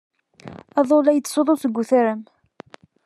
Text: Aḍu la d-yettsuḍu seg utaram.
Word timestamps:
Aḍu 0.79 0.97
la 1.01 1.11
d-yettsuḍu 1.15 1.55
seg 1.57 1.77
utaram. 1.81 2.21